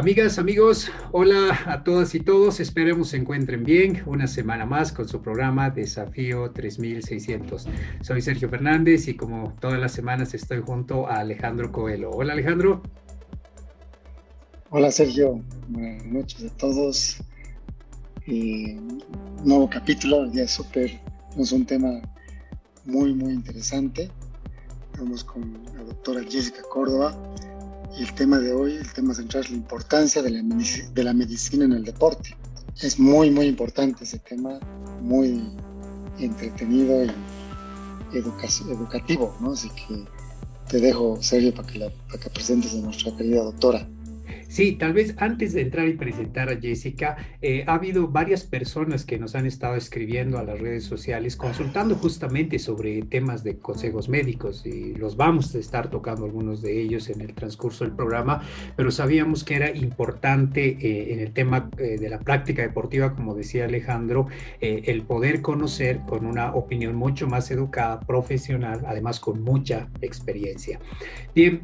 [0.00, 2.58] Amigas, amigos, hola a todas y todos.
[2.58, 7.66] Esperemos se encuentren bien una semana más con su programa Desafío 3600.
[8.00, 12.12] Soy Sergio Fernández y como todas las semanas estoy junto a Alejandro Coelho.
[12.12, 12.80] Hola Alejandro.
[14.70, 17.18] Hola Sergio, buenas noches a todos.
[19.44, 20.98] nuevo capítulo, ya súper,
[21.36, 22.00] es un tema
[22.86, 24.10] muy, muy interesante.
[24.94, 27.14] Estamos con la doctora Jessica Córdoba
[27.98, 31.64] el tema de hoy, el tema central es la importancia de la, de la medicina
[31.64, 32.36] en el deporte.
[32.80, 34.58] Es muy, muy importante ese tema,
[35.00, 35.50] muy
[36.18, 39.52] entretenido y educativo, ¿no?
[39.52, 40.04] Así que
[40.68, 43.88] te dejo, Sergio, para que, para que presentes a nuestra querida doctora.
[44.50, 49.04] Sí, tal vez antes de entrar y presentar a Jessica, eh, ha habido varias personas
[49.04, 54.08] que nos han estado escribiendo a las redes sociales consultando justamente sobre temas de consejos
[54.08, 58.42] médicos y los vamos a estar tocando algunos de ellos en el transcurso del programa,
[58.74, 63.36] pero sabíamos que era importante eh, en el tema eh, de la práctica deportiva, como
[63.36, 64.26] decía Alejandro,
[64.60, 70.80] el poder conocer con una opinión mucho más educada, profesional, además con mucha experiencia.
[71.36, 71.62] Bien,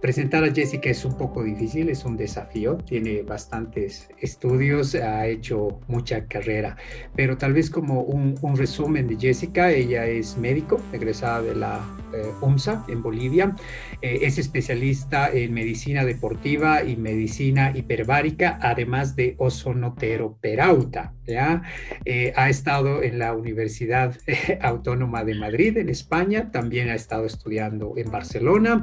[0.00, 5.80] Presentar a Jessica es un poco difícil, es un desafío, tiene bastantes estudios, ha hecho
[5.88, 6.76] mucha carrera,
[7.14, 11.80] pero tal vez como un, resumen de Jessica, ella es médico, egresada de la
[12.12, 13.56] eh, UMSA en Bolivia,
[14.02, 21.14] eh, es especialista en medicina deportiva y medicina hiperbárica, además de ozonoteroperauta.
[21.26, 21.62] ¿ya?
[22.04, 24.16] Eh, ha estado en la Universidad
[24.60, 28.82] Autónoma de Madrid, en España, también ha estado estudiando en Barcelona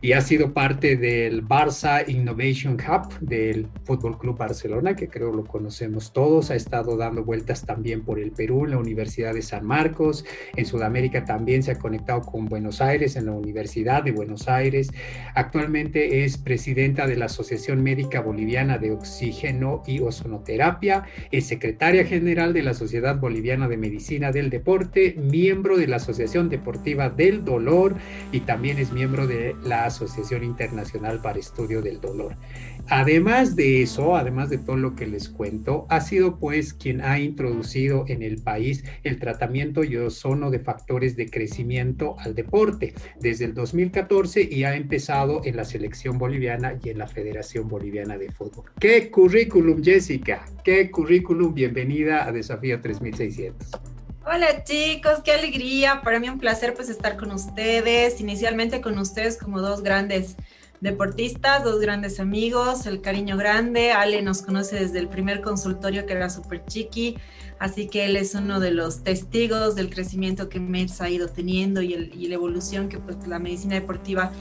[0.00, 5.44] y ha sido parte del Barça Innovation Hub del Fútbol Club Barcelona, que creo lo
[5.44, 6.50] conocemos todos.
[6.50, 10.24] Ha estado dando vueltas también por el Perú, en la Universidad de San Marcos.
[10.56, 14.90] En Sudamérica también se ha conectado con Buenos Aires, en la Universidad de Buenos Aires.
[15.34, 21.04] Actualmente es presidenta de la Asociación Médica Boliviana de Oxígeno y Ozonoterapia.
[21.30, 26.48] Es secretaria general de la Sociedad Boliviana de Medicina del Deporte, miembro de la Asociación
[26.48, 27.94] Deportiva del Dolor
[28.32, 32.36] y también es miembro de la Asociación Internacional para Estudio del Dolor.
[32.88, 37.18] Además de eso, además de todo lo que les cuento, ha sido pues quien ha
[37.18, 43.46] introducido en el país el tratamiento y ozono de factores de crecimiento al deporte desde
[43.46, 48.30] el 2014 y ha empezado en la selección boliviana y en la Federación Boliviana de
[48.30, 48.64] Fútbol.
[48.78, 50.44] ¿Qué currículum, Jessica?
[50.62, 51.54] ¿Qué currículum?
[51.54, 53.93] Bienvenida a Desafío 3600.
[54.26, 56.00] Hola chicos, qué alegría.
[56.02, 60.36] Para mí un placer pues estar con ustedes, inicialmente con ustedes como dos grandes
[60.80, 63.92] deportistas, dos grandes amigos, el cariño grande.
[63.92, 67.18] Ale nos conoce desde el primer consultorio que era súper chiqui,
[67.58, 71.82] así que él es uno de los testigos del crecimiento que MEDS ha ido teniendo
[71.82, 74.32] y, y la evolución que pues la medicina deportiva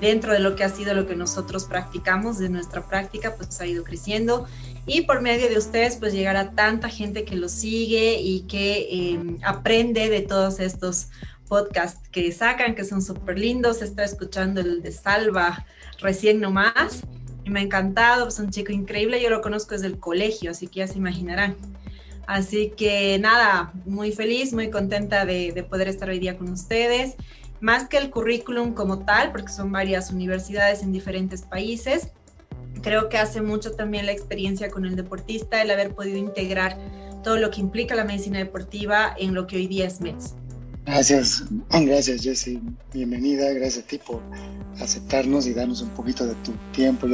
[0.00, 3.66] dentro de lo que ha sido lo que nosotros practicamos, de nuestra práctica, pues ha
[3.66, 4.46] ido creciendo
[4.88, 8.88] y por medio de ustedes pues llegar a tanta gente que lo sigue y que
[8.90, 11.08] em, aprende de todos estos
[11.46, 13.82] podcasts que sacan, que son súper lindos.
[13.82, 15.66] Estoy escuchando el de Salva
[16.00, 17.02] recién nomás
[17.44, 20.68] y me ha encantado, es un chico increíble, yo lo conozco desde el colegio, así
[20.68, 21.56] que ya se imaginarán.
[22.26, 27.14] Así que nada, muy feliz, muy contenta de, de poder estar hoy día con ustedes
[27.60, 32.08] más que el currículum como tal, porque son varias universidades en diferentes países,
[32.82, 36.78] creo que hace mucho también la experiencia con el deportista, el haber podido integrar
[37.22, 40.34] todo lo que implica la medicina deportiva en lo que hoy día es MEDS.
[40.86, 42.58] Gracias, gracias Jesse,
[42.94, 44.22] bienvenida, gracias a ti por
[44.80, 47.06] aceptarnos y darnos un poquito de tu tiempo.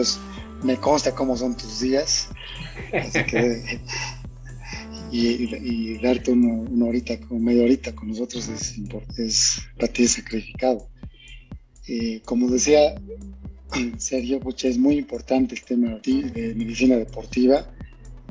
[0.63, 2.29] me consta cómo son tus días,
[2.93, 3.81] así que
[5.17, 8.77] y, darte una, horita, como media horita con nosotros es,
[9.17, 10.89] es para ti sacrificado.
[11.87, 12.95] Eh, como decía
[13.99, 17.71] Sergio, pucha, es muy importante el tema de medicina deportiva,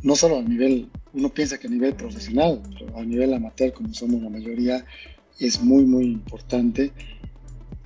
[0.02, 3.94] no solo a nivel, uno piensa que a nivel profesional, pero a nivel amateur, como
[3.94, 4.86] somos la mayoría,
[5.40, 6.92] es muy, muy importante.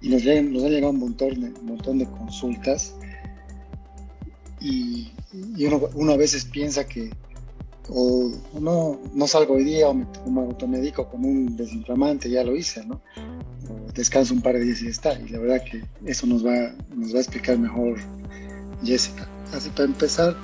[0.01, 2.95] Y nos, nos ha llegado un montón de, un montón de consultas
[4.59, 5.11] y,
[5.55, 7.11] y uno, uno, a veces piensa que
[7.89, 12.55] o no, no salgo hoy día o me, me automedico con un desinflamante, ya lo
[12.55, 13.01] hice, ¿no?
[13.69, 15.19] O descanso un par de días y ya está.
[15.19, 17.97] Y la verdad que eso nos va, nos va a explicar mejor
[18.83, 19.27] Jessica.
[19.53, 20.35] Así para empezar,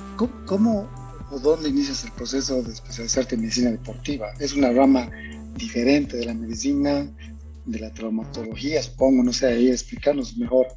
[0.46, 0.88] ¿cómo,
[1.30, 4.32] o dónde inicias el proceso de especializarte en medicina deportiva?
[4.40, 5.10] ¿Es una rama
[5.56, 7.06] diferente de la medicina,
[7.66, 9.22] de la traumatología, supongo?
[9.22, 10.68] No sé, ahí explicarnos mejor.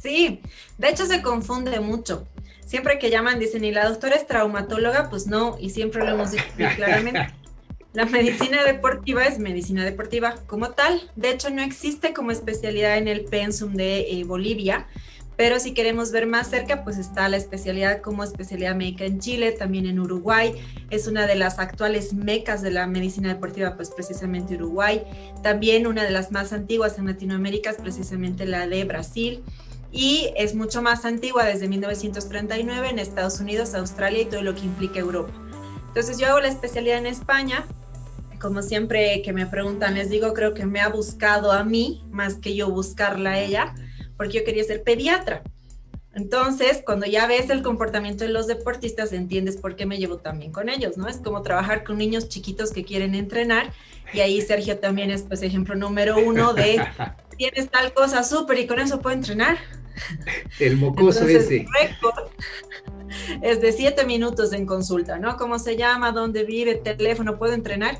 [0.00, 0.40] Sí,
[0.78, 2.26] de hecho se confunde mucho
[2.68, 5.08] siempre que llaman dicen, ¿y la doctora es traumatóloga?
[5.08, 6.44] Pues no, y siempre lo hemos dicho
[6.76, 7.34] claramente.
[7.94, 11.10] La medicina deportiva es medicina deportiva como tal.
[11.16, 14.86] De hecho, no existe como especialidad en el pensum de eh, Bolivia,
[15.36, 19.52] Pero si queremos ver más cerca, pues está la especialidad como especialidad médica en Chile,
[19.52, 20.52] también en Uruguay.
[20.90, 25.02] Es una de las actuales mecas de la medicina deportiva, pues precisamente Uruguay.
[25.42, 29.42] También una de las más antiguas en Latinoamérica es precisamente la de Brasil.
[29.90, 34.62] Y es mucho más antigua desde 1939 en Estados Unidos, Australia y todo lo que
[34.62, 35.32] implica Europa.
[35.88, 37.64] Entonces yo hago la especialidad en España.
[38.40, 42.34] Como siempre que me preguntan, les digo, creo que me ha buscado a mí más
[42.34, 43.74] que yo buscarla a ella
[44.16, 45.42] porque yo quería ser pediatra.
[46.14, 50.40] Entonces, cuando ya ves el comportamiento de los deportistas, entiendes por qué me llevo tan
[50.40, 51.06] bien con ellos, ¿no?
[51.06, 53.72] Es como trabajar con niños chiquitos que quieren entrenar
[54.12, 56.84] y ahí Sergio también es, pues, ejemplo número uno de,
[57.38, 59.58] tienes tal cosa súper y con eso puedo entrenar.
[60.58, 61.66] El mocoso ese.
[63.42, 65.36] es de siete minutos en consulta, ¿no?
[65.36, 66.12] ¿Cómo se llama?
[66.12, 66.74] ¿Dónde vive?
[66.76, 67.38] ¿Teléfono?
[67.38, 67.98] ¿Puedo entrenar?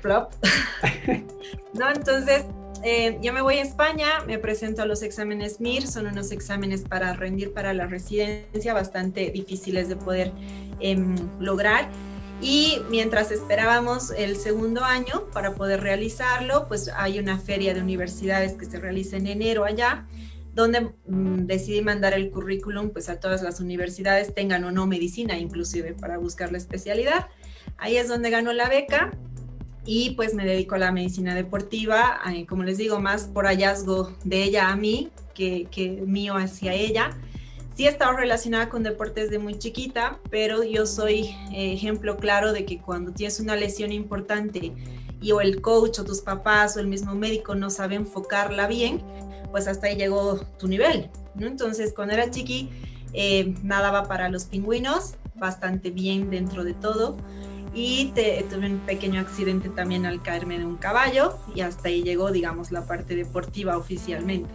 [0.00, 0.32] Flop.
[1.74, 1.90] ¿No?
[1.90, 2.44] Entonces,
[2.84, 6.82] eh, yo me voy a España, me presento a los exámenes MIR, son unos exámenes
[6.82, 10.32] para rendir para la residencia bastante difíciles de poder
[10.80, 11.90] em, lograr.
[12.40, 18.52] Y mientras esperábamos el segundo año para poder realizarlo, pues hay una feria de universidades
[18.52, 20.06] que se realiza en enero allá,
[20.54, 25.38] donde mm, decidí mandar el currículum pues a todas las universidades, tengan o no medicina
[25.38, 27.28] inclusive, para buscar la especialidad.
[27.76, 29.12] Ahí es donde ganó la beca
[29.84, 34.12] y pues me dedico a la medicina deportiva, eh, como les digo, más por hallazgo
[34.24, 37.16] de ella a mí que, que mío hacia ella.
[37.74, 42.52] Sí he estado relacionada con deportes de muy chiquita, pero yo soy eh, ejemplo claro
[42.52, 44.72] de que cuando tienes una lesión importante
[45.20, 49.02] y o el coach o tus papás o el mismo médico no sabe enfocarla bien,
[49.50, 51.10] pues hasta ahí llegó tu nivel.
[51.34, 51.46] ¿no?
[51.46, 52.70] Entonces, cuando era chiqui,
[53.12, 57.16] eh, nadaba para los pingüinos, bastante bien dentro de todo
[57.74, 58.12] y
[58.50, 62.72] tuve un pequeño accidente también al caerme de un caballo y hasta ahí llegó, digamos,
[62.72, 64.50] la parte deportiva oficialmente.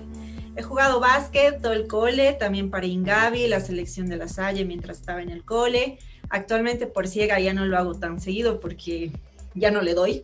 [0.55, 4.99] He jugado básquet todo el cole, también para Ingavi, la selección de la Salle mientras
[4.99, 5.99] estaba en el cole.
[6.29, 9.11] Actualmente por ciega ya no lo hago tan seguido porque
[9.55, 10.23] ya no le doy,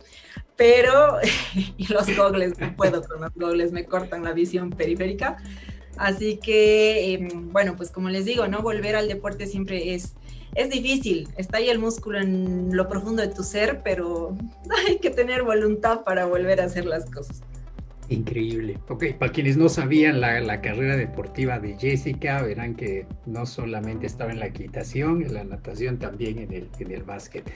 [0.56, 1.18] pero
[1.88, 5.36] los gogles no puedo con los gogles, me cortan la visión periférica.
[5.96, 8.62] Así que, em, bueno, pues como les digo, ¿no?
[8.62, 10.14] Volver al deporte siempre es
[10.54, 14.36] es difícil, está ahí el músculo en lo profundo de tu ser, pero
[14.88, 17.42] hay que tener voluntad para volver a hacer las cosas.
[18.10, 18.76] Increíble.
[18.88, 24.32] Ok, para quienes no sabían la, carrera deportiva de Jessica, verán que no solamente estaba
[24.32, 27.48] en la equitación, en la natación, también en el, en el básquet.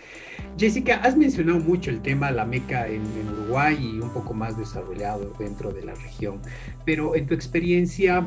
[0.56, 4.56] Jessica, has mencionado mucho el tema la meca en, en Uruguay y un poco más
[4.56, 6.41] desarrollado dentro de la región,
[6.85, 8.25] pero en tu experiencia,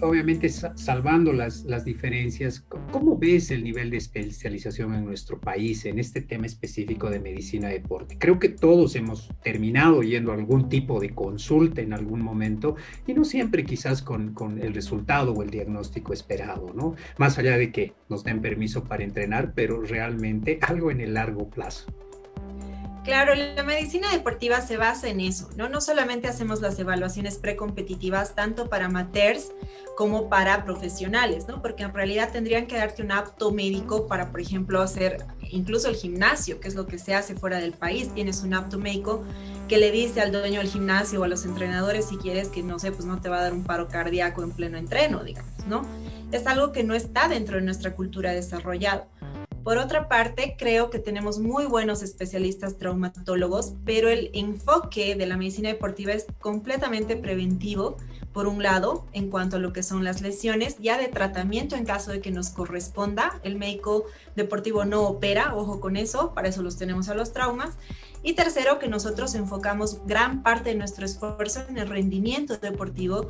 [0.00, 5.98] obviamente salvando las, las diferencias, ¿cómo ves el nivel de especialización en nuestro país en
[5.98, 8.16] este tema específico de medicina deporte?
[8.18, 12.76] Creo que todos hemos terminado yendo a algún tipo de consulta en algún momento
[13.06, 16.94] y no siempre quizás con, con el resultado o el diagnóstico esperado, ¿no?
[17.18, 21.48] Más allá de que nos den permiso para entrenar, pero realmente algo en el largo
[21.48, 21.86] plazo.
[23.04, 25.68] Claro, la medicina deportiva se basa en eso, ¿no?
[25.68, 29.52] No solamente hacemos las evaluaciones precompetitivas tanto para amateurs
[29.94, 31.60] como para profesionales, ¿no?
[31.60, 35.18] Porque en realidad tendrían que darte un apto médico para, por ejemplo, hacer
[35.50, 38.08] incluso el gimnasio, que es lo que se hace fuera del país.
[38.14, 39.22] Tienes un apto médico
[39.68, 42.78] que le dice al dueño del gimnasio o a los entrenadores si quieres que, no
[42.78, 45.82] sé, pues no te va a dar un paro cardíaco en pleno entreno, digamos, ¿no?
[46.32, 49.06] Es algo que no está dentro de nuestra cultura desarrollado.
[49.64, 55.38] Por otra parte, creo que tenemos muy buenos especialistas traumatólogos, pero el enfoque de la
[55.38, 57.96] medicina deportiva es completamente preventivo,
[58.34, 61.86] por un lado, en cuanto a lo que son las lesiones, ya de tratamiento en
[61.86, 63.40] caso de que nos corresponda.
[63.42, 64.04] El médico
[64.36, 67.70] deportivo no opera, ojo con eso, para eso los tenemos a los traumas.
[68.22, 73.28] Y tercero, que nosotros enfocamos gran parte de nuestro esfuerzo en el rendimiento deportivo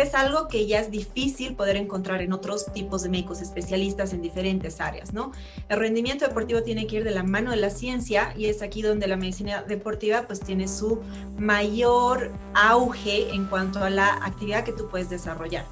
[0.00, 4.22] es algo que ya es difícil poder encontrar en otros tipos de médicos especialistas en
[4.22, 5.32] diferentes áreas, ¿no?
[5.68, 8.82] El rendimiento deportivo tiene que ir de la mano de la ciencia y es aquí
[8.82, 11.00] donde la medicina deportiva pues tiene su
[11.38, 15.64] mayor auge en cuanto a la actividad que tú puedes desarrollar.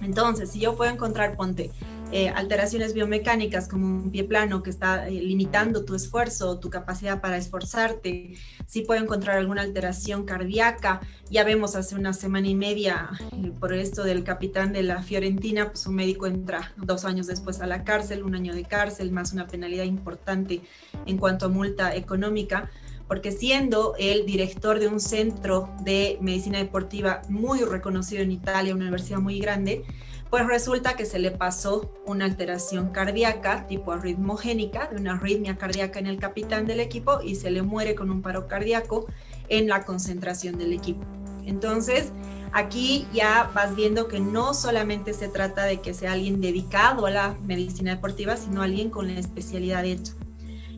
[0.00, 1.70] Entonces, si yo puedo encontrar, ponte,
[2.12, 7.20] eh, alteraciones biomecánicas como un pie plano que está eh, limitando tu esfuerzo, tu capacidad
[7.20, 8.34] para esforzarte,
[8.66, 11.00] si puedo encontrar alguna alteración cardíaca.
[11.30, 15.70] Ya vemos hace una semana y media eh, por esto del capitán de la Fiorentina,
[15.70, 19.32] pues un médico entra dos años después a la cárcel, un año de cárcel, más
[19.32, 20.62] una penalidad importante
[21.06, 22.70] en cuanto a multa económica
[23.08, 28.84] porque siendo el director de un centro de medicina deportiva muy reconocido en Italia, una
[28.84, 29.84] universidad muy grande,
[30.30, 35.98] pues resulta que se le pasó una alteración cardíaca tipo arritmogénica, de una arritmia cardíaca
[35.98, 39.06] en el capitán del equipo y se le muere con un paro cardíaco
[39.48, 41.04] en la concentración del equipo.
[41.44, 42.12] Entonces,
[42.52, 47.10] aquí ya vas viendo que no solamente se trata de que sea alguien dedicado a
[47.10, 50.12] la medicina deportiva, sino alguien con la especialidad hecha.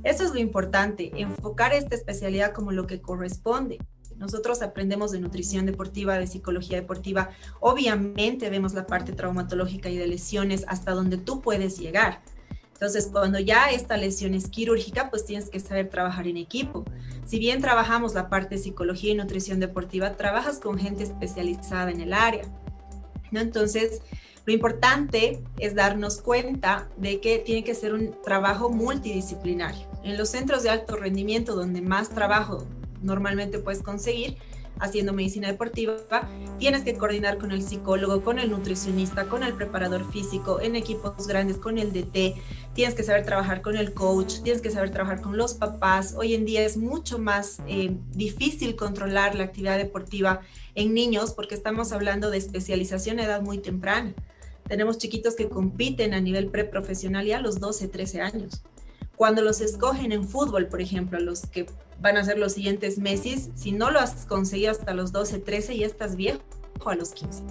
[0.05, 3.79] Eso es lo importante, enfocar esta especialidad como lo que corresponde.
[4.19, 7.31] Nosotros aprendemos de nutrición deportiva, de psicología deportiva.
[7.61, 12.21] Obviamente vemos la parte traumatológica y de lesiones hasta donde tú puedes llegar.
[12.75, 16.85] Entonces, cuando ya esta lesión es quirúrgica, pues tienes que saber trabajar en equipo.
[17.27, 22.01] Si bien trabajamos la parte de psicología y nutrición deportiva, trabajas con gente especializada en
[22.01, 22.45] el área.
[23.33, 23.41] ¿no?
[23.41, 24.01] Entonces,
[24.47, 29.87] lo importante es darnos cuenta de que tiene que ser un trabajo multidisciplinario.
[30.05, 32.67] En los centros de alto rendimiento, donde más trabajo
[33.03, 34.37] normalmente puedes conseguir
[34.81, 35.97] haciendo medicina deportiva,
[36.59, 41.27] tienes que coordinar con el psicólogo, con el nutricionista, con el preparador físico, en equipos
[41.27, 42.35] grandes, con el DT,
[42.75, 46.15] tienes que saber trabajar con el coach, tienes que saber trabajar con los papás.
[46.17, 50.41] Hoy en día es mucho más eh, difícil controlar la actividad deportiva
[50.75, 54.15] en niños porque estamos hablando de especialización a edad muy temprana.
[54.69, 58.63] Tenemos chiquitos que compiten a nivel preprofesional ya a los 12, 13 años.
[59.19, 61.67] Cuando los escogen en fútbol, por ejemplo, los que
[62.01, 65.77] van a ser los siguientes meses, si no lo has conseguido hasta los 12, 13,
[65.77, 66.41] ya estás viejo
[66.87, 67.43] a los 15.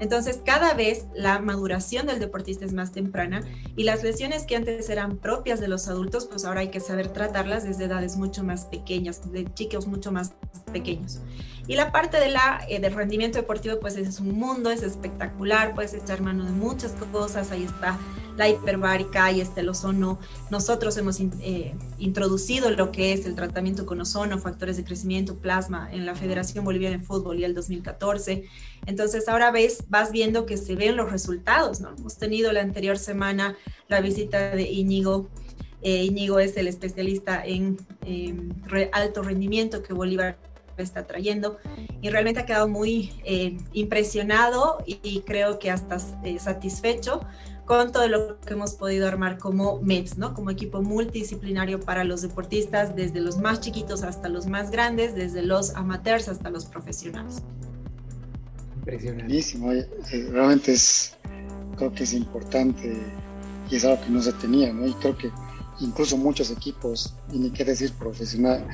[0.00, 3.42] Entonces, cada vez la maduración del deportista es más temprana
[3.74, 7.08] y las lesiones que antes eran propias de los adultos, pues ahora hay que saber
[7.08, 10.34] tratarlas desde edades mucho más pequeñas, de chicos mucho más
[10.74, 11.20] pequeños.
[11.66, 15.74] Y la parte de la, eh, del rendimiento deportivo, pues es un mundo, es espectacular,
[15.74, 17.98] puedes echar mano de muchas cosas, ahí está
[18.36, 20.18] la hiperbárica y este el ozono.
[20.50, 25.88] Nosotros hemos eh, introducido lo que es el tratamiento con ozono, factores de crecimiento, plasma
[25.90, 28.44] en la Federación Boliviana de Fútbol y el 2014.
[28.86, 31.94] Entonces ahora ves, vas viendo que se ven los resultados, ¿no?
[31.96, 33.56] Hemos tenido la anterior semana
[33.88, 35.28] la visita de Íñigo.
[35.80, 37.78] Eh, Íñigo es el especialista en
[38.92, 40.36] alto rendimiento que Bolívar
[40.82, 41.58] está trayendo
[42.00, 47.20] y realmente ha quedado muy eh, impresionado y, creo que hasta satisfecho
[47.64, 50.34] con todo lo que hemos podido armar como MEDS, ¿no?
[50.34, 55.42] Como equipo multidisciplinario para los deportistas, desde los más chiquitos hasta los más grandes, desde
[55.42, 57.42] los amateurs hasta los profesionales.
[58.76, 59.38] Impresionante.
[60.12, 61.16] Eh, realmente es,
[61.76, 63.02] creo que es importante
[63.70, 64.86] y es algo que no se tenía, ¿no?
[64.86, 65.30] Y creo que
[65.80, 68.66] incluso muchos equipos, y ni qué decir profesional,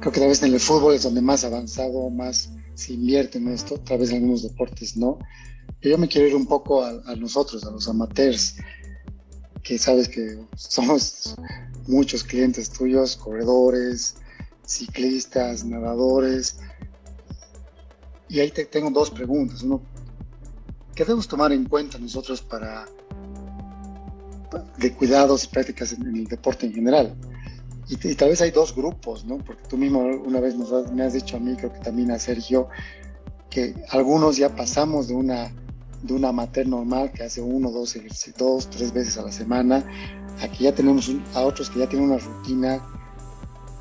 [0.00, 3.48] creo que tal vez en el fútbol es donde más avanzado, más se invierte en
[3.48, 5.18] esto, tal vez en algunos deportes no,
[5.80, 8.56] yo me quiero ir un poco a, nosotros, a los amateurs,
[9.62, 11.36] que sabes que somos
[11.86, 14.16] muchos clientes tuyos, corredores,
[14.66, 16.58] ciclistas, nadadores.
[18.28, 19.62] Y ahí te tengo dos preguntas.
[19.62, 19.80] Uno,
[20.94, 22.86] ¿qué debemos tomar en cuenta nosotros para
[24.78, 27.14] de cuidados y prácticas en, el deporte en general?
[27.88, 29.38] Y, tal vez hay dos grupos, ¿no?
[29.38, 30.54] Porque tú mismo una vez
[30.92, 32.68] me has dicho a mí, creo que también a Sergio,
[33.48, 35.50] que algunos ya pasamos de una
[36.02, 37.98] de un amateur normal que hace uno, dos
[38.36, 39.84] dos, tres veces a la semana.
[40.40, 42.80] Aquí ya tenemos a otros que ya tienen una rutina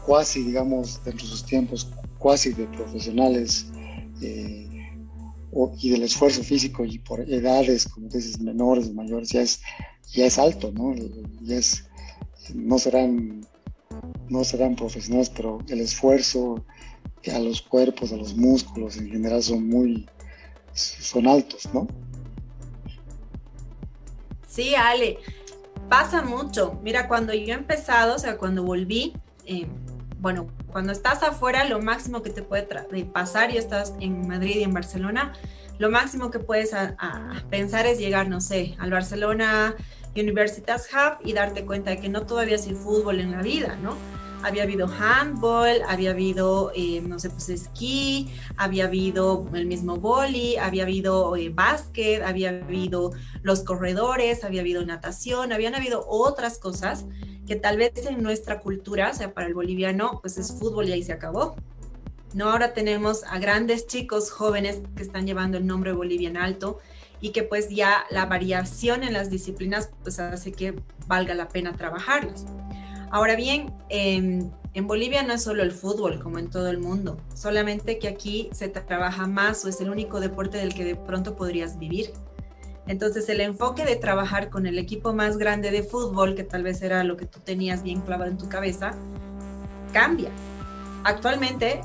[0.05, 3.67] cuasi, digamos, dentro de sus tiempos, cuasi de profesionales
[4.21, 4.67] eh,
[5.79, 9.61] y del esfuerzo físico y por edades, como dices, menores o mayores, ya es,
[10.13, 10.93] ya es alto, ¿no?
[11.47, 11.85] Es,
[12.53, 13.45] no serán,
[14.29, 16.63] no serán profesionales, pero el esfuerzo
[17.33, 20.07] a los cuerpos, a los músculos en general son muy,
[20.73, 21.87] son altos, ¿no?
[24.47, 25.17] Sí, Ale,
[25.89, 26.79] pasa mucho.
[26.83, 29.13] Mira, cuando yo he empezado, o sea, cuando volví,
[29.45, 29.67] eh,
[30.19, 32.63] bueno, cuando estás afuera, lo máximo que te puede
[33.05, 35.33] pasar y estás en Madrid y en Barcelona,
[35.79, 36.71] lo máximo que puedes
[37.49, 39.75] pensar es llegar, no sé, al Barcelona
[40.15, 43.95] Universitas Hub y darte cuenta de que no todavía el fútbol en la vida, ¿no?
[44.43, 50.57] había habido handball, había habido, eh, no sé, pues esquí, había habido el mismo boli,
[50.57, 57.05] había habido eh, básquet, había habido los corredores, había habido natación, habían habido otras cosas
[57.45, 61.03] que tal vez en nuestra cultura, sea, para el boliviano, pues es fútbol y ahí
[61.03, 61.55] se acabó.
[62.37, 66.77] No, ahora tenemos a grandes chicos jóvenes que están llevando el nombre Bolivia en alto
[67.19, 70.75] y que pues ya la variación en las disciplinas pues hace que
[71.07, 72.45] valga la pena trabajarlas.
[73.09, 74.51] Ahora bien, en
[74.85, 78.67] Bolivia no es solo el fútbol, como en todo el mundo, solamente que aquí se
[78.67, 82.13] trabaja más o es el único deporte del que de pronto podrías vivir.
[82.85, 86.83] Entonces el enfoque de trabajar con el equipo más grande de fútbol, que tal vez
[86.83, 88.91] era lo que tú tenías bien clavado en tu cabeza,
[89.91, 90.29] cambia.
[91.03, 91.81] Actualmente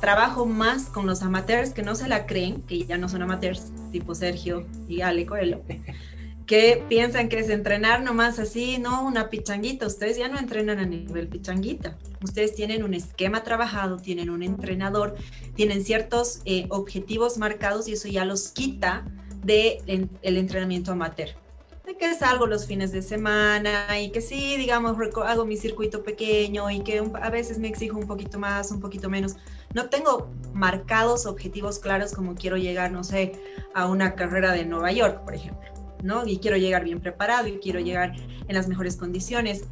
[0.00, 3.72] trabajo más con los amateurs que no se la creen, que ya no son amateurs,
[3.92, 5.62] tipo Sergio y Ale Coelho,
[6.46, 9.86] que piensan que es entrenar nomás así, no, una pichanguita.
[9.86, 11.98] Ustedes ya no entrenan a nivel pichanguita.
[12.22, 15.16] Ustedes tienen un esquema trabajado, tienen un entrenador,
[15.54, 19.04] tienen ciertos eh, objetivos marcados y eso ya los quita
[19.42, 21.30] del el entrenamiento amateur.
[21.84, 26.68] De que salgo los fines de semana y que sí, digamos, hago mi circuito pequeño
[26.70, 29.36] y que a veces me exijo un poquito más, un poquito menos.
[29.76, 33.32] No tengo marcados objetivos claros como quiero llegar, no sé,
[33.74, 36.26] a una carrera de Nueva York, por ejemplo ¿no?
[36.26, 38.14] Y quiero llegar bien preparado y quiero llegar
[38.48, 39.64] en las mejores condiciones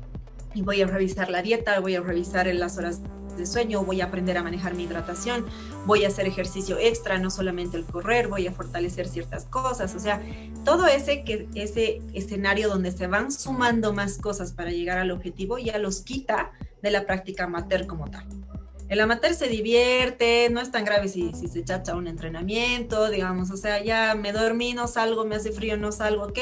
[0.55, 3.01] y voy a revisar la dieta, voy a revisar las horas
[3.37, 5.47] de sueño, voy a aprender a manejar mi hidratación,
[5.87, 9.99] voy a hacer ejercicio extra, no solamente el correr, voy a fortalecer ciertas cosas, o
[9.99, 10.23] sea,
[10.65, 15.59] todo ese, que, ese escenario donde se van sumando más cosas para llegar al objetivo
[15.59, 18.44] ya los quita de la práctica amateur como tal.
[18.95, 23.51] El amateur se divierte, no es tan grave si, si se chacha un entrenamiento, digamos,
[23.51, 26.39] o sea, ya me dormí, no salgo, me hace frío, no salgo, ok.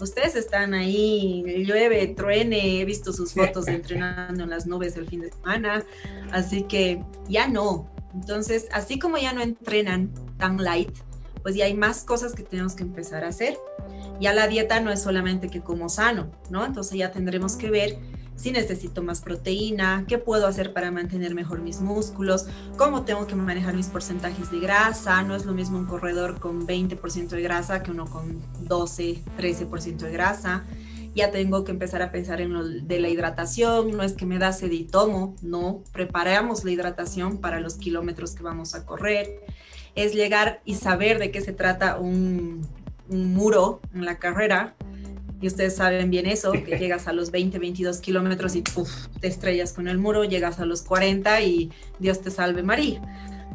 [0.00, 5.06] Ustedes están ahí, llueve, truene, he visto sus fotos de entrenando en las nubes el
[5.06, 5.84] fin de semana,
[6.30, 7.92] así que ya no.
[8.14, 10.96] Entonces, así como ya no entrenan tan light,
[11.42, 13.58] pues ya hay más cosas que tenemos que empezar a hacer.
[14.18, 16.64] Ya la dieta no es solamente que como sano, ¿no?
[16.64, 17.98] Entonces ya tendremos que ver
[18.42, 22.46] si necesito más proteína, qué puedo hacer para mantener mejor mis músculos,
[22.76, 25.22] cómo tengo que manejar mis porcentajes de grasa.
[25.22, 29.96] No es lo mismo un corredor con 20% de grasa que uno con 12, 13%
[29.98, 30.64] de grasa.
[31.14, 34.40] Ya tengo que empezar a pensar en lo de la hidratación, no es que me
[34.40, 39.44] da sed y tomo, no, preparamos la hidratación para los kilómetros que vamos a correr.
[39.94, 42.66] Es llegar y saber de qué se trata un,
[43.08, 44.74] un muro en la carrera,
[45.42, 49.72] y ustedes saben bien eso, que llegas a los 20, 22 kilómetros y te estrellas
[49.72, 53.02] con el muro, llegas a los 40 y Dios te salve María.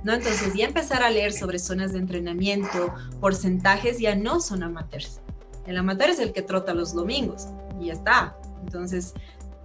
[0.04, 0.14] ¿No?
[0.14, 5.22] Entonces ya empezar a leer sobre zonas de entrenamiento, porcentajes ya no son amateurs.
[5.66, 7.48] El amateur es el que trota los domingos
[7.82, 8.38] y ya está.
[8.64, 9.14] Entonces,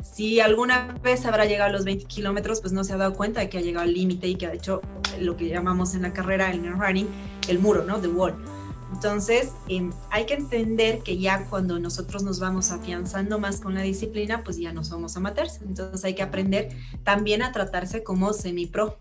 [0.02, 3.41] si alguna vez habrá llegado a los 20 kilómetros, pues no se ha dado cuenta
[3.41, 4.81] de que ha llegado al límite y que ha hecho
[5.19, 7.09] lo que llamamos en la carrera, el running,
[7.49, 8.00] el muro, ¿no?
[8.00, 8.35] The wall.
[8.93, 13.83] Entonces, em, hay que entender que ya cuando nosotros nos vamos afianzando más con la
[13.83, 15.61] disciplina, pues ya no somos amateurs.
[15.63, 16.69] Entonces, hay que aprender
[17.02, 18.99] también a tratarse como semi-pro,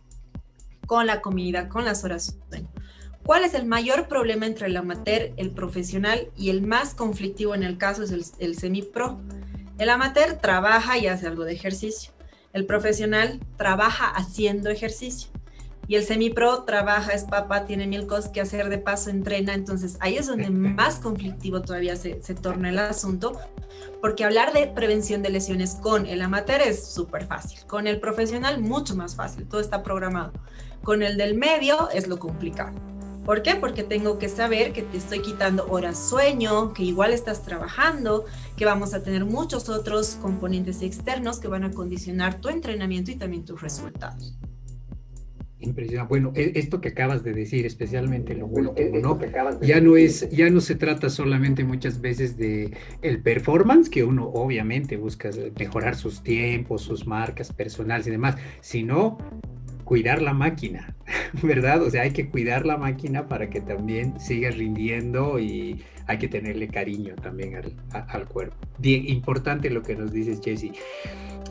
[0.88, 2.38] con la comida, con las horas.
[3.24, 7.64] ¿Cuál es el mayor problema entre el amateur, el profesional y el más conflictivo en
[7.64, 9.20] el caso es el, el semi-pro?
[9.78, 12.12] El amateur trabaja y hace algo de ejercicio.
[12.54, 15.32] El profesional trabaja haciendo ejercicio
[15.92, 19.98] y el semi-pro trabaja, es papá, tiene mil cosas que hacer, de paso entrena, entonces
[20.00, 23.38] ahí es donde más conflictivo todavía se, se torna el asunto,
[24.00, 28.62] porque hablar de prevención de lesiones con el amateur es súper fácil, con el profesional
[28.62, 30.32] mucho más fácil, todo está programado,
[30.82, 32.80] con el del medio es lo complicado.
[33.26, 33.56] ¿Por qué?
[33.56, 38.24] Porque tengo que saber que te estoy quitando horas sueño, que igual estás trabajando,
[38.56, 43.16] que vamos a tener muchos otros componentes externos que van a condicionar tu entrenamiento y
[43.18, 44.38] también tus resultados.
[45.62, 46.10] Impresionante.
[46.10, 49.20] Bueno, e, esto que acabas de decir, especialmente lo último, ¿no?
[49.62, 52.72] Ya no es, ya no se trata solamente muchas veces de
[53.02, 59.18] el performance, que uno obviamente busca mejorar sus tiempos, sus marcas personales y demás, sino
[59.84, 60.96] cuidar la máquina,
[61.44, 61.84] ¿verdad?
[61.84, 66.28] O sea, hay que cuidar la máquina para que también siga rindiendo y hay que
[66.28, 68.56] tenerle cariño también al, al cuerpo.
[68.80, 70.72] Bien, importante lo que nos dices, Jesse.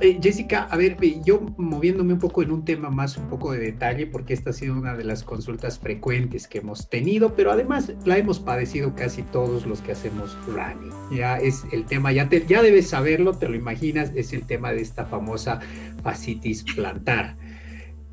[0.02, 3.58] Eh, Jessica, a ver, yo moviéndome un poco en un tema más, un poco de
[3.58, 7.92] detalle, porque esta ha sido una de las consultas frecuentes que hemos tenido, pero además
[8.06, 10.90] la hemos padecido casi todos los que hacemos running.
[11.12, 14.72] Ya es el tema, ya, te, ya debes saberlo, te lo imaginas, es el tema
[14.72, 15.60] de esta famosa
[16.02, 17.36] fascitis plantar.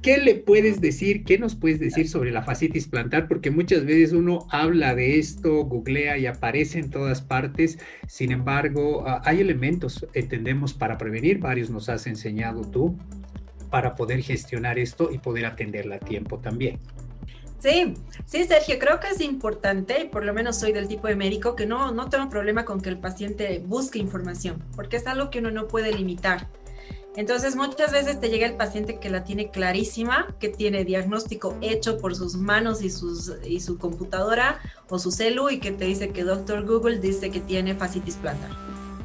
[0.08, 1.26] ¿Qué le puedes decir?
[1.26, 3.28] ¿Qué nos puedes decir sobre la fascitis plantar?
[3.28, 7.78] Porque muchas veces uno habla de esto, googlea y aparece en todas partes.
[8.08, 11.40] Sin embargo, ah, hay elementos, entendemos, para prevenir.
[11.40, 12.98] Varios nos has enseñado tú
[13.70, 16.80] para poder gestionar esto y poder atenderla a tiempo también.
[17.60, 17.94] Sí,
[18.26, 21.58] sí, Sergio, creo que es importante, y por lo menos soy del tipo de médico,
[21.58, 25.40] que no, no tengo problema con que el paciente busque información, porque es algo que
[25.40, 26.48] uno no puede limitar.
[27.18, 31.98] Entonces muchas veces te llega el paciente que la tiene clarísima, que tiene diagnóstico hecho
[31.98, 36.12] por sus manos y, sus, y su computadora o su celu y que te dice
[36.12, 38.52] que doctor Google dice que tiene fascitis plantar.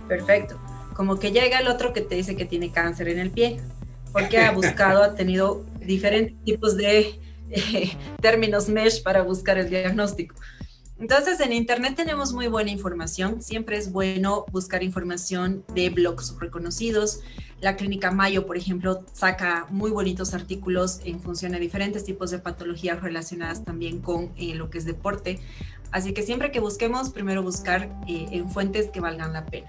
[0.08, 0.60] Perfecto.
[0.94, 3.60] Como que llega el otro que te dice que tiene cáncer en el pie,
[4.12, 10.34] porque ha buscado, ha tenido diferentes tipos de eh, términos mesh para buscar el diagnóstico.
[11.02, 13.42] Entonces, en Internet tenemos muy buena información.
[13.42, 17.18] Siempre es bueno buscar información de blogs reconocidos.
[17.62, 22.38] La Clínica Mayo, por ejemplo, saca muy bonitos artículos en función a diferentes tipos de
[22.38, 25.40] patologías relacionadas también con eh, lo que es deporte
[25.92, 29.68] Así que siempre que busquemos, primero buscar eh, en fuentes que valgan la pena.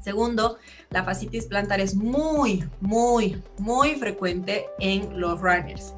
[0.00, 0.56] Segundo,
[0.90, 5.94] la fascitis plantar es muy, muy, muy frecuente en los runners.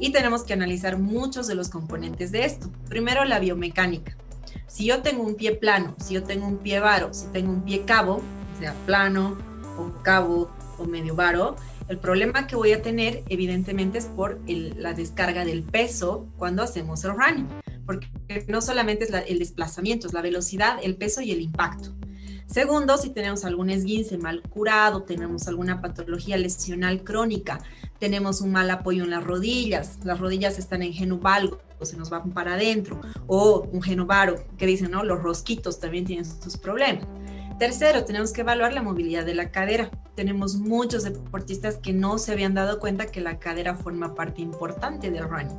[0.00, 2.70] Y tenemos que analizar muchos de los componentes de esto.
[2.88, 4.16] Primero, la biomecánica.
[4.66, 7.62] Si yo tengo un pie plano, si yo tengo un pie varo, si tengo un
[7.62, 8.20] pie cabo,
[8.58, 9.36] sea, plano
[10.02, 11.56] cabo o medio varo,
[11.88, 17.04] el problema que voy a tener evidentemente es por la descarga del peso cuando hacemos
[17.04, 17.48] el running,
[17.84, 18.06] porque
[18.46, 21.90] no solamente es el desplazamiento, es la velocidad, el peso y el impacto.
[22.46, 27.60] Segundo, si tenemos algún esguince mal curado, tenemos alguna patología lesional crónica,
[28.00, 32.32] tenemos un mal apoyo en las rodillas, las rodillas están en genuvalgo, se nos van
[32.32, 35.04] para adentro, o un genovaro, que dicen, ¿no?
[35.04, 37.06] Los rosquitos también tienen sus problemas.
[37.60, 39.90] Tercero, tenemos que evaluar la movilidad de la cadera.
[40.14, 45.10] Tenemos muchos deportistas que no se habían dado cuenta que la cadera forma parte importante
[45.10, 45.58] del running.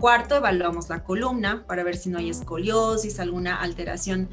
[0.00, 4.28] Cuarto, evaluamos la columna para ver si no hay escoliosis, alguna alteración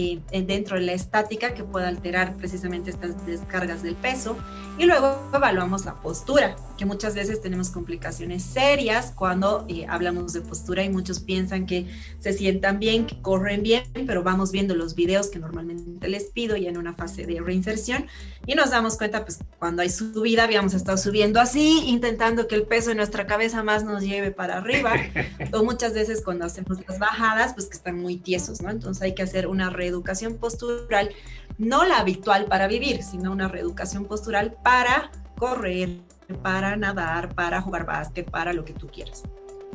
[0.00, 4.36] eh, dentro de la estática que pueda alterar precisamente estas descargas del peso.
[4.78, 10.40] Y luego evaluamos la postura, que muchas veces tenemos complicaciones serias cuando eh, hablamos de
[10.40, 11.88] postura y muchos piensan que
[12.20, 16.56] se sientan bien, que corren bien, pero vamos viendo los videos que normalmente les pido
[16.56, 18.06] ya en una fase de reinserción
[18.46, 22.62] y nos damos cuenta, pues cuando hay subida, habíamos estado subiendo así, intentando que el
[22.62, 24.92] peso de nuestra cabeza más nos lleve para arriba,
[25.52, 28.70] o muchas veces cuando hacemos las bajadas, pues que están muy tiesos, ¿no?
[28.70, 31.10] Entonces hay que hacer una reeducación postural,
[31.56, 36.00] no la habitual para vivir, sino una reeducación postural para correr,
[36.42, 39.22] para nadar, para jugar básquet, para lo que tú quieras.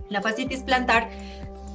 [0.10, 1.10] La fascitis plantar,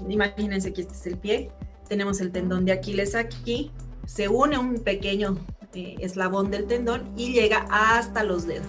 [0.09, 1.51] imagínense que este es el pie,
[1.89, 3.73] tenemos el tendón de Aquiles aquí,
[4.07, 5.37] se une un pequeño
[5.75, 8.67] eh, eslabón del tendón y llega hasta los dedos.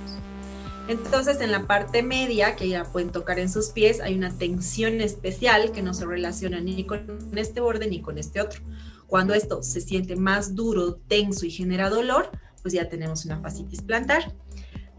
[0.87, 5.01] Entonces, en la parte media, que ya pueden tocar en sus pies, hay una tensión
[5.01, 7.05] especial que no se relaciona ni con
[7.35, 8.61] este borde ni con este otro.
[9.09, 12.29] Cuando esto se siente más duro, tenso y genera dolor,
[12.61, 14.33] pues ya tenemos una fascitis plantar.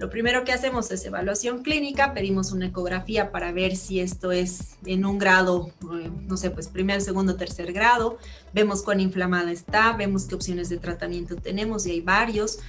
[0.00, 4.78] Lo primero que hacemos es evaluación clínica, pedimos una ecografía para ver si esto es
[4.86, 8.16] en un grado, eh, no sé, pues primer, segundo, tercer grado,
[8.54, 12.60] vemos cuán inflamada está, vemos qué opciones de tratamiento tenemos y hay varios,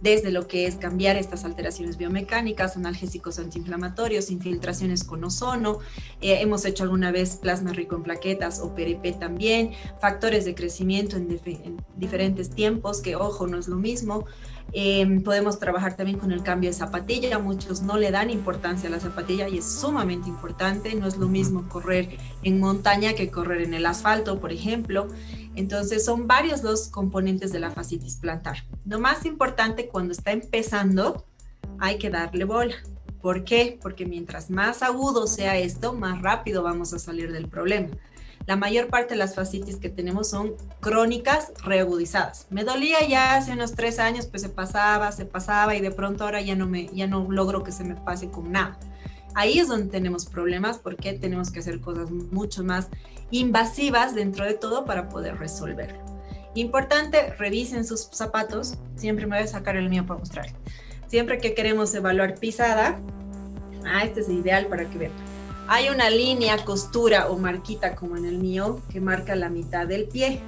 [0.00, 5.78] desde lo que es cambiar estas alteraciones biomecánicas, analgésicos antiinflamatorios, infiltraciones con ozono,
[6.20, 11.16] eh, hemos hecho alguna vez plasma rico en plaquetas o PRP también, factores de crecimiento
[11.16, 14.26] en, en diferentes tiempos, que ojo, no es lo mismo,
[14.72, 17.38] Em, podemos trabajar también con el cambio de zapatilla.
[17.38, 20.94] Muchos no le dan importancia a la zapatilla y es sumamente importante.
[20.94, 25.08] No es lo mismo correr en montaña que correr en el asfalto, por ejemplo.
[25.56, 28.58] Entonces son varios los componentes de la fascitis plantar.
[28.84, 31.24] Lo más importante cuando está empezando,
[31.78, 32.76] hay que darle bola.
[33.20, 33.78] ¿Por qué?
[33.82, 37.88] Porque mientras más agudo sea esto, más rápido vamos a salir del problema
[38.46, 42.46] la mayor parte de las fascitis que tenemos son crónicas reagudizadas.
[42.50, 46.24] Me dolía ya hace unos tres años, pues se pasaba, se pasaba y de pronto
[46.24, 48.78] ahora ya no, me, ya no logro que se me pase con nada.
[49.34, 52.88] Ahí es donde tenemos problemas porque tenemos que hacer cosas mucho más
[53.30, 55.98] invasivas dentro de todo para poder resolverlo.
[56.54, 58.74] Importante, revisen sus zapatos.
[58.96, 60.46] Siempre me voy a sacar el mío para mostrar.
[61.06, 62.98] Siempre que queremos evaluar pisada,
[63.84, 65.12] ah, este es ideal para que vean
[65.68, 70.06] hay una línea, costura o marquita como en el mío que marca la mitad del
[70.06, 70.40] pie,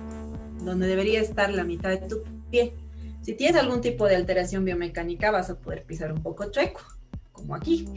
[0.62, 2.74] donde debería estar la mitad de tu pie.
[3.22, 6.80] Si tienes algún tipo de alteración biomecánica vas a poder pisar un poco chueco,
[7.32, 7.88] como aquí.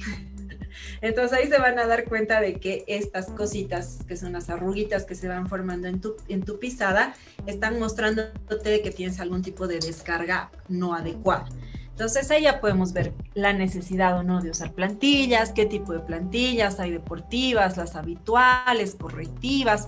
[1.02, 5.06] Entonces ahí se van a dar cuenta de que estas cositas, que son las arruguitas
[5.06, 7.14] que se van formando en tu, en tu pisada,
[7.46, 11.48] están mostrándote que tienes algún tipo de descarga no adecuada.
[12.02, 16.00] Entonces ahí ya podemos ver la necesidad o no de usar plantillas, qué tipo de
[16.00, 19.88] plantillas hay deportivas, las habituales, correctivas.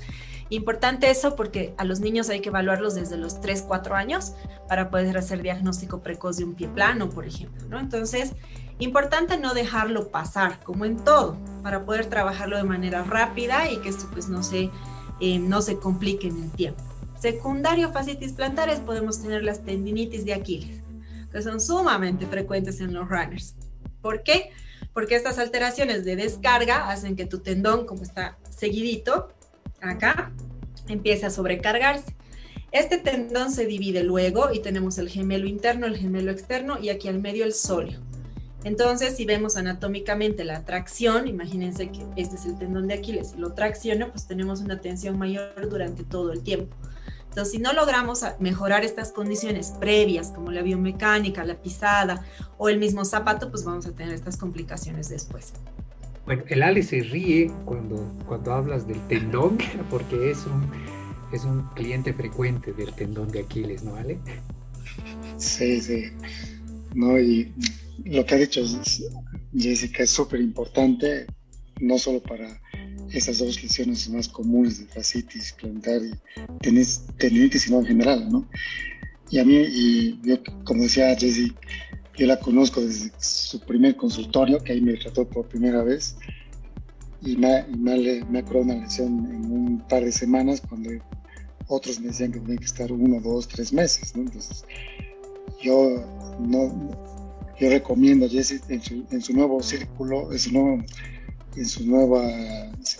[0.49, 4.33] Importante eso porque a los niños hay que evaluarlos desde los 3, 4 años
[4.67, 7.79] para poder hacer diagnóstico precoz de un pie plano, por ejemplo, ¿no?
[7.79, 8.33] Entonces,
[8.79, 13.89] importante no dejarlo pasar, como en todo, para poder trabajarlo de manera rápida y que
[13.89, 14.69] esto pues no se,
[15.19, 16.83] eh, no se complique en el tiempo.
[17.19, 20.83] Secundario fascitis plantares podemos tener las tendinitis de Aquiles
[21.33, 23.55] que son sumamente frecuentes en los runners.
[24.01, 24.51] ¿Por qué?
[24.93, 29.33] Porque estas alteraciones de descarga hacen que tu tendón, como está seguidito
[29.81, 30.31] acá,
[30.87, 32.15] empiece a sobrecargarse.
[32.71, 37.07] Este tendón se divide luego y tenemos el gemelo interno, el gemelo externo y aquí
[37.07, 37.99] al medio el sóleo.
[38.63, 43.39] Entonces, si vemos anatómicamente la tracción, imagínense que este es el tendón de Aquiles, y
[43.39, 46.75] lo tracciona, pues tenemos una tensión mayor durante todo el tiempo.
[47.27, 52.23] Entonces, si no logramos mejorar estas condiciones previas, como la biomecánica, la pisada
[52.57, 55.53] o el mismo zapato, pues vamos a tener estas complicaciones después.
[56.25, 59.57] Bueno, el Ale se ríe cuando, cuando hablas del tendón,
[59.89, 60.69] porque es un,
[61.33, 64.19] es un cliente frecuente del tendón de Aquiles, ¿no, Ale?
[65.37, 66.11] Sí, sí.
[66.93, 67.51] No, y
[68.05, 68.61] lo que ha dicho
[69.55, 71.27] Jessica es súper importante,
[71.79, 72.61] no solo para
[73.11, 76.13] esas dos lesiones más comunes de fascitis plantar y
[77.17, 78.47] tendinitis, sino en general, ¿no?
[79.29, 81.59] Y a mí, y yo, como decía Jessica,
[82.17, 86.15] yo la conozco desde su primer consultorio, que ahí me trató por primera vez,
[87.21, 90.91] y me, me, me una lesión en un par de semanas cuando
[91.67, 94.23] otros me decían que tenía que estar uno, dos, tres meses, ¿no?
[94.23, 94.65] Entonces,
[95.61, 96.03] yo
[96.39, 97.12] no,
[97.59, 100.83] yo recomiendo a Jesse en su, nuevo círculo, en su nuevo,
[101.55, 102.23] en su nueva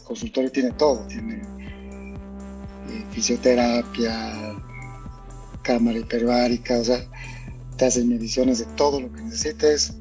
[0.04, 4.56] consultorio tiene todo, tiene eh, fisioterapia,
[5.64, 7.06] cámara hiperbárica, o sea,
[7.78, 9.96] te hacen mediciones de todo lo que necesites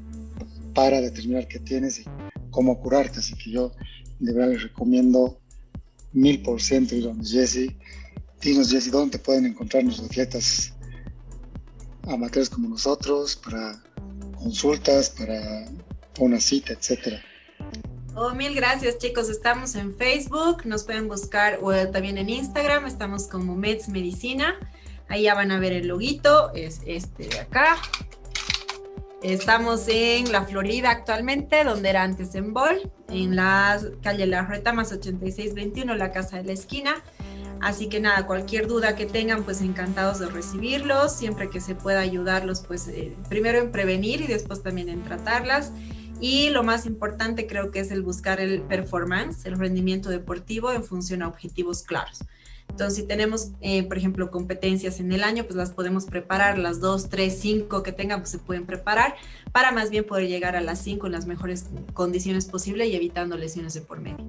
[0.74, 2.04] para determinar qué tienes y
[2.50, 3.20] cómo curarte.
[3.20, 3.72] Así que yo
[4.18, 5.38] de verdad les recomiendo
[6.12, 7.74] mil por ciento ir a Jesse.
[8.40, 10.72] Dinos Jesse, ¿dónde te pueden encontrar los atletas
[12.08, 13.80] amateurs como nosotros para
[14.42, 15.66] consultas, para
[16.18, 17.20] una cita, etcétera?
[18.14, 23.26] Oh, mil gracias chicos, estamos en Facebook, nos pueden buscar o también en Instagram, estamos
[23.26, 24.58] como Meds Medicina.
[25.08, 27.78] Ahí ya van a ver el loguito, es este de acá.
[29.22, 34.92] Estamos en la Florida actualmente, donde era antes en Bol, en la calle La Retamas
[34.92, 37.02] 8621, la casa de la esquina.
[37.62, 42.00] Así que nada, cualquier duda que tengan, pues encantados de recibirlos, siempre que se pueda
[42.00, 45.70] ayudarlos, pues eh, primero en prevenir y después también en tratarlas.
[46.20, 50.82] Y lo más importante creo que es el buscar el performance, el rendimiento deportivo en
[50.82, 52.24] función a objetivos claros.
[52.68, 56.80] Entonces, si tenemos, eh, por ejemplo, competencias en el año, pues las podemos preparar, las
[56.80, 59.14] dos, tres, cinco que tengan, pues se pueden preparar
[59.52, 63.36] para más bien poder llegar a las cinco en las mejores condiciones posibles y evitando
[63.36, 64.26] lesiones de por medio.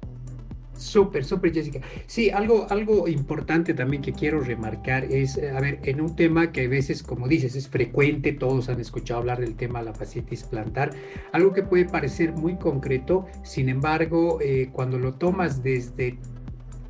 [0.76, 1.80] Súper, súper, Jessica.
[2.06, 6.64] Sí, algo, algo importante también que quiero remarcar es, a ver, en un tema que
[6.64, 10.42] a veces, como dices, es frecuente, todos han escuchado hablar del tema de la fascitis
[10.42, 10.90] plantar,
[11.32, 16.18] algo que puede parecer muy concreto, sin embargo, eh, cuando lo tomas desde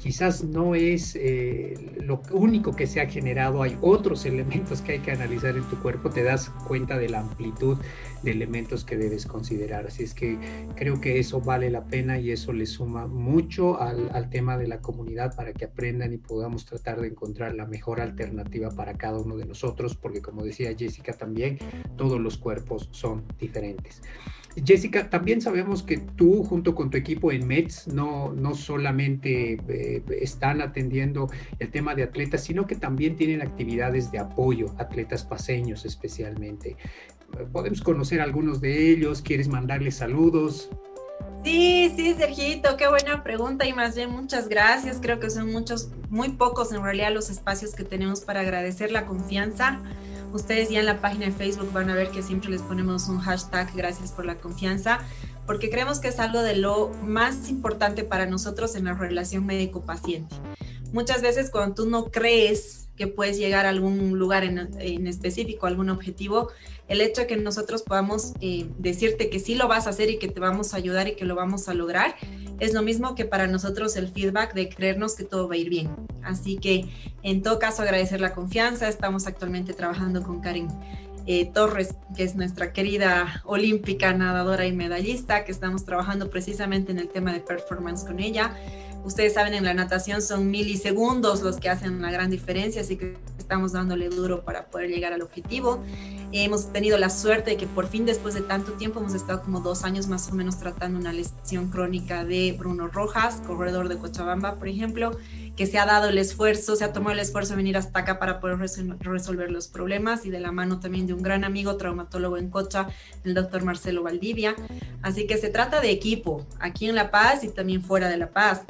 [0.04, 4.98] quizás no es eh, lo único que se ha generado, hay otros elementos que hay
[4.98, 7.78] que analizar en tu cuerpo, te das cuenta de la amplitud
[8.22, 9.86] de elementos que debes considerar.
[9.86, 10.38] Así es que
[10.76, 14.68] creo que eso vale la pena y eso le suma mucho al, al tema de
[14.68, 19.18] la comunidad para que aprendan y podamos tratar de encontrar la mejor alternativa para cada
[19.18, 21.58] uno de nosotros, porque como decía Jessica también,
[21.96, 24.02] todos los cuerpos son diferentes.
[24.62, 30.02] Jessica, también sabemos que tú junto con tu equipo en METS no, no solamente eh,
[30.20, 35.84] están atendiendo el tema de atletas, sino que también tienen actividades de apoyo, atletas paseños
[35.84, 36.76] especialmente.
[37.52, 39.22] ¿Podemos conocer algunos de ellos?
[39.22, 40.70] ¿Quieres mandarles saludos?
[41.44, 44.98] Sí, sí, Sergito, qué buena pregunta y más bien muchas gracias.
[45.02, 49.04] Creo que son muchos, muy pocos en realidad los espacios que tenemos para agradecer la
[49.04, 49.82] confianza
[50.34, 53.20] Ustedes ya en la página de Facebook van a ver que siempre les ponemos un
[53.20, 54.98] hashtag gracias por la confianza,
[55.46, 60.34] porque creemos que es algo de lo más importante para nosotros en la relación médico-paciente.
[60.92, 65.90] Muchas veces cuando tú no crees que puedes llegar a algún lugar en, específico, algún
[65.90, 66.50] objetivo,
[66.86, 70.18] el hecho de que nosotros podamos eh, decirte que sí lo vas a hacer y
[70.18, 72.14] que te vamos a ayudar y que lo vamos a lograr,
[72.60, 75.68] es lo mismo que para nosotros el feedback de creernos que todo va a ir
[75.68, 75.90] bien.
[76.22, 76.88] Así que
[77.22, 80.68] en todo caso agradecer la confianza, estamos actualmente trabajando con Karen.
[81.26, 86.98] Eh, Torres, que es nuestra querida olímpica nadadora y medallista, que estamos trabajando precisamente en
[86.98, 88.54] el tema de performance con ella.
[89.04, 93.16] Ustedes saben, en la natación son milisegundos los que hacen una gran diferencia, así que
[93.38, 95.82] estamos dándole duro para poder llegar al objetivo.
[96.32, 99.60] Hemos tenido la suerte de que por fin, después de tanto tiempo, hemos estado como
[99.60, 104.56] dos años más o menos tratando una lesión crónica de Bruno Rojas, corredor de Cochabamba,
[104.56, 105.16] por ejemplo,
[105.56, 108.18] que se ha dado el esfuerzo, se ha tomado el esfuerzo de venir hasta acá
[108.18, 108.58] para poder
[109.00, 112.88] resolver los problemas y de la mano también de un gran amigo traumatólogo en Cocha,
[113.24, 114.56] el doctor Marcelo Valdivia.
[115.02, 118.30] Así que se trata de equipo, aquí en La Paz y también fuera de La
[118.30, 118.62] Paz.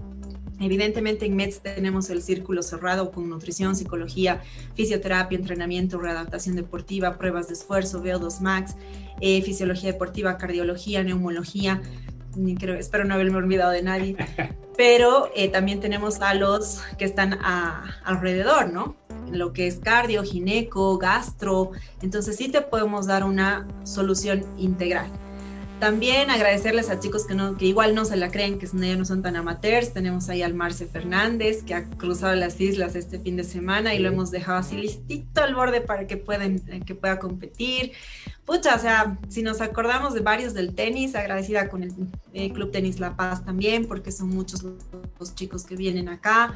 [0.61, 4.41] Evidentemente en MEDS tenemos el círculo cerrado con nutrición, psicología,
[4.75, 8.77] fisioterapia, entrenamiento, readaptación deportiva, pruebas de esfuerzo, VO2 Max,
[9.21, 11.83] eh, fisiología deportiva, cardiología, neumología.
[12.79, 14.17] Espero no haberme olvidado de nadie.
[14.77, 17.39] Pero eh, también tenemos a los que están
[18.05, 18.97] alrededor, ¿no?
[19.31, 21.71] Lo que es cardio, gineco, gastro.
[22.03, 25.11] Entonces sí te podemos dar una solución integral.
[25.85, 29.21] También agradecerles a chicos que, no, que igual no se la creen, que no son
[29.21, 29.93] tan amateurs.
[29.93, 33.99] Tenemos ahí al Marce Fernández, que ha cruzado las islas este fin de semana y
[33.99, 37.93] lo hemos dejado así listito al borde para que, pueden, eh, que pueda competir.
[38.47, 41.93] pucha, o sea, si nos acordamos de varios del tenis, agradecida con el
[42.33, 44.65] eh, Club Tenis La Paz también, porque son muchos
[45.21, 46.55] los chicos que vienen acá.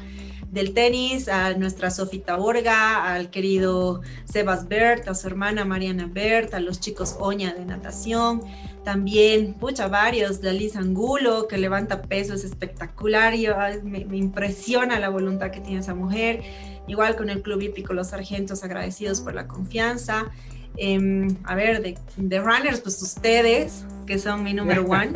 [0.49, 6.55] Del tenis, a nuestra Sofita Borga, al querido Sebas Bert, a su hermana Mariana Bert,
[6.55, 8.41] a los chicos Oña de natación.
[8.89, 13.45] También, pucha, varios, de Liz Angulo, que levanta peso, es espectacular y
[13.83, 16.41] me, me impresiona la voluntad que tiene esa mujer.
[16.87, 20.31] Igual con el Club Hípico Los Sargentos, agradecidos por la confianza.
[20.75, 21.83] Em, a ver,
[22.17, 25.13] de, runners, pues ustedes, que son mi número one.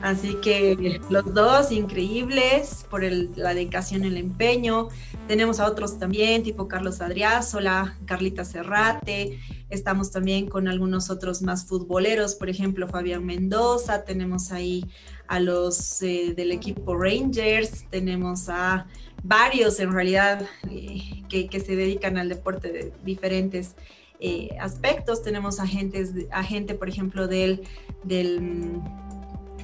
[0.00, 4.88] Así que los dos increíbles por la dedicación y el empeño.
[5.28, 9.38] Tenemos a otros también, tipo Carlos Adriázola, Carlita Serrate.
[9.72, 14.04] Estamos también con algunos otros más futboleros, por ejemplo, Fabián Mendoza.
[14.04, 14.84] Tenemos ahí
[15.28, 17.86] a los eh, del equipo Rangers.
[17.88, 18.86] Tenemos a
[19.22, 23.74] varios, en realidad, eh, que, se dedican al deporte de diferentes
[24.20, 25.22] eh, aspectos.
[25.22, 27.62] Tenemos agentes, agente, por ejemplo, del,
[28.04, 28.82] del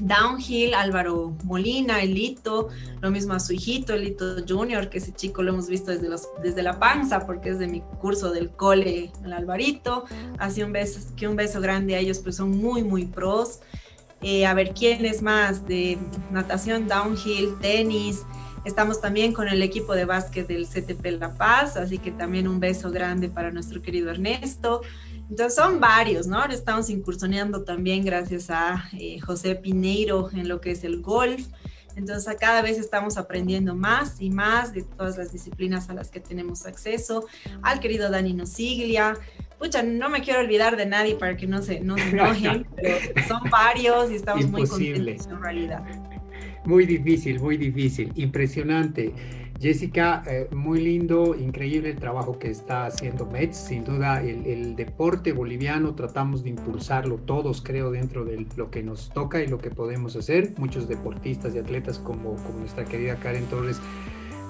[0.00, 2.68] Downhill, Álvaro Molina, Elito,
[3.00, 6.28] lo mismo a su hijito, Elito Junior, que ese chico lo hemos visto desde, los,
[6.42, 10.04] desde la panza, porque es de mi curso del cole, el Alvarito.
[10.38, 13.60] Así un beso, que un beso grande a ellos, pues son muy, muy pros.
[14.20, 15.96] Eh, a ver quién es más de
[16.30, 18.24] natación, downhill, tenis,
[18.68, 22.60] Estamos también con el equipo de básquet del CTP La Paz, así que también un
[22.60, 24.82] beso grande para nuestro querido Ernesto.
[25.30, 26.38] Entonces son varios, ¿no?
[26.38, 31.46] Ahora estamos incursionando también gracias a eh, José Pineiro en lo que es el golf.
[31.96, 36.20] Entonces cada vez estamos aprendiendo más y más de todas las disciplinas a las que
[36.20, 37.26] tenemos acceso.
[37.62, 39.16] Al querido Dani Nosiglia.
[39.58, 42.96] Pucha, no me quiero olvidar de nadie para que no se, no se enojen, pero
[43.26, 45.82] son varios y estamos muy contentos en realidad.
[46.64, 49.12] Muy difícil, muy difícil, impresionante.
[49.60, 53.56] Jessica, eh, muy lindo, increíble el trabajo que está haciendo Mets.
[53.56, 59.10] Sin duda, el, deporte boliviano tratamos de impulsarlo todos, creo, dentro de lo que nos
[59.10, 60.54] toca y lo que podemos hacer.
[60.58, 63.80] Muchos deportistas y atletas como, como nuestra querida Karen Torres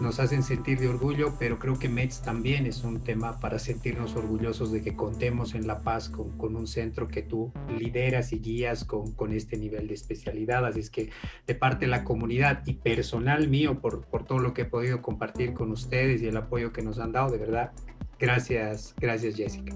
[0.00, 4.14] nos hacen sentir de orgullo, pero creo que METS también es un tema para sentirnos
[4.16, 8.38] orgullosos de que contemos en La Paz con, con un centro que tú lideras y
[8.38, 10.64] guías con, con, este nivel de especialidad.
[10.66, 11.10] Así es que
[11.46, 15.02] de parte de la comunidad y personal mío, por, por todo lo que he podido
[15.02, 17.72] compartir con ustedes y el apoyo que nos han dado, de verdad,
[18.18, 19.74] gracias, gracias Jessica.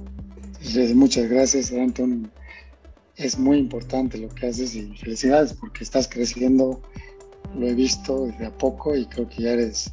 [0.94, 2.30] Muchas gracias, Anton.
[3.16, 6.80] Es muy importante lo que haces y felicidades porque estás creciendo
[7.56, 9.92] lo he visto desde a poco y creo que ya eres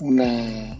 [0.00, 0.78] una,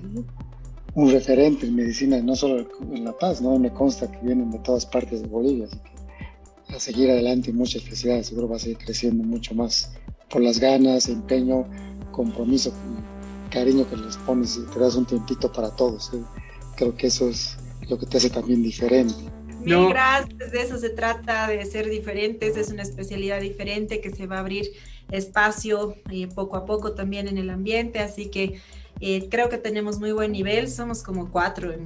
[0.94, 3.59] un referente en medicina, no solo en La Paz, ¿no?
[3.59, 7.53] Me consta que vienen de todas partes de Bolivia, así que a seguir adelante y
[7.53, 9.92] muchas felicidades, seguro va a seguir creciendo mucho más
[10.31, 11.66] por las ganas, empeño,
[12.11, 12.72] compromiso,
[13.50, 16.12] cariño que les pones y te das un tiempito para todos.
[16.14, 16.22] ¿eh?
[16.77, 17.57] Creo que eso es
[17.88, 19.14] lo que te hace también diferente.
[19.62, 24.27] Mil gracias, de eso se trata, de ser diferentes, es una especialidad diferente que se
[24.27, 24.72] va a abrir
[25.11, 28.61] espacio eh, poco a poco también en el ambiente, así que
[29.00, 31.85] eh, creo que tenemos muy buen nivel, somos como cuatro en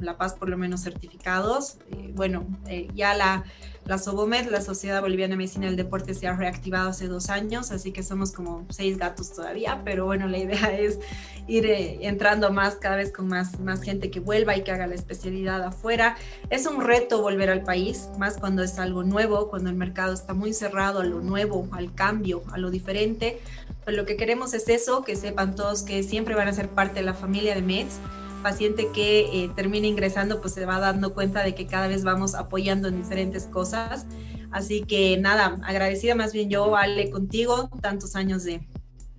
[0.00, 1.78] La Paz por lo menos certificados.
[1.90, 3.44] Eh, bueno, eh, ya la,
[3.84, 7.70] la SOBOMED, la Sociedad Boliviana de Medicina del Deporte, se ha reactivado hace dos años,
[7.70, 10.98] así que somos como seis gatos todavía, pero bueno, la idea es
[11.46, 14.94] ir entrando más, cada vez con más, más gente que vuelva y que haga la
[14.94, 16.16] especialidad afuera.
[16.50, 20.34] Es un reto volver al país, más cuando es algo nuevo, cuando el mercado está
[20.34, 23.40] muy cerrado a lo nuevo, al cambio, a lo diferente
[23.88, 26.96] pues lo que queremos es eso, que sepan todos que siempre van a ser parte
[26.96, 28.00] de la familia de MEDS.
[28.42, 32.34] Paciente que eh, termine ingresando, pues se va dando cuenta de que cada vez vamos
[32.34, 34.06] apoyando en diferentes cosas.
[34.50, 38.66] Así que nada, agradecida más bien yo, Ale, contigo, tantos años de,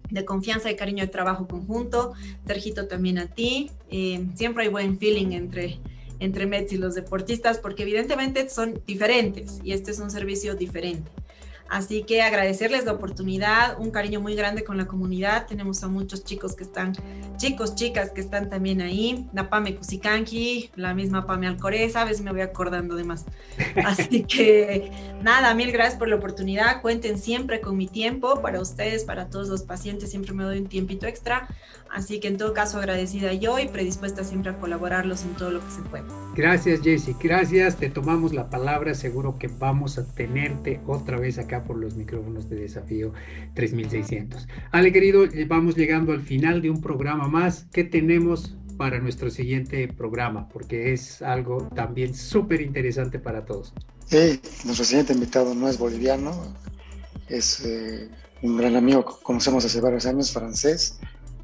[0.09, 2.13] de confianza y cariño de trabajo conjunto.
[2.45, 3.71] Sergito también a ti.
[3.89, 5.79] Eh, siempre hay buen feeling entre,
[6.19, 11.11] entre Mets y los deportistas porque evidentemente son diferentes y este es un servicio diferente.
[11.69, 15.45] Así que agradecerles la oportunidad, un cariño muy grande con la comunidad.
[15.45, 16.93] Tenemos a muchos chicos que están,
[17.37, 19.27] chicos, chicas que están también ahí.
[19.33, 23.25] La Pame Cusicanqui, la misma Pame Alcoreza, a veces me voy acordando de más.
[23.85, 26.81] Así que nada, mil gracias por la oportunidad.
[26.81, 30.09] Cuenten siempre con mi tiempo para ustedes, para todos los pacientes.
[30.09, 31.47] Siempre me doy un tiempito extra.
[31.91, 35.59] Así que en todo caso agradecida yo y predispuesta siempre a colaborarlos en todo lo
[35.59, 36.05] que se pueda.
[36.35, 41.58] Gracias Jessy, gracias, te tomamos la palabra, seguro que vamos a tenerte otra vez acá
[41.63, 43.13] por los micrófonos de desafío
[43.53, 44.47] 3600.
[44.71, 47.67] Ale querido, eh, vamos llegando al final de un programa más.
[47.71, 50.47] ¿Qué tenemos para nuestro siguiente programa?
[50.49, 53.73] Porque es algo también súper interesante para todos.
[54.05, 56.31] Sí, nuestro siguiente invitado no es boliviano,
[57.27, 58.09] es eh,
[58.41, 60.99] un gran amigo que conocemos hace varios años, francés